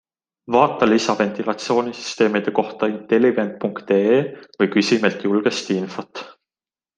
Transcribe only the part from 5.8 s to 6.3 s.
infot.